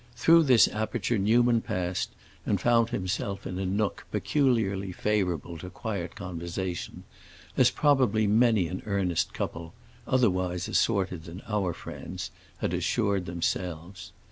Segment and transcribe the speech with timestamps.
[0.15, 2.09] Through this aperture Newman passed
[2.43, 7.03] and found himself in a nook peculiarly favorable to quiet conversation,
[7.55, 9.75] as probably many an earnest couple,
[10.07, 14.11] otherwise assorted than our friends, had assured themselves.